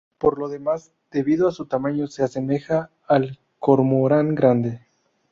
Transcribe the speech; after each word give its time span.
Por 0.17 0.39
lo 0.39 0.49
demás, 0.49 0.89
debido 1.11 1.47
a 1.47 1.51
su 1.51 1.67
tamaño 1.67 2.07
se 2.07 2.23
asemeja 2.23 2.89
al 3.07 3.37
cormorán 3.59 4.33
grande. 4.33 4.81